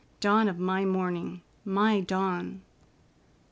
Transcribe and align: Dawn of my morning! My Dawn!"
Dawn 0.19 0.47
of 0.47 0.57
my 0.57 0.83
morning! 0.83 1.43
My 1.63 1.99
Dawn!" 1.99 2.61